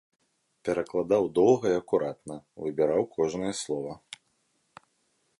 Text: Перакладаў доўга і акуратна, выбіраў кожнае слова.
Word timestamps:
Перакладаў 0.67 1.23
доўга 1.39 1.65
і 1.73 1.75
акуратна, 1.81 2.37
выбіраў 2.63 3.03
кожнае 3.17 3.53
слова. 3.61 3.93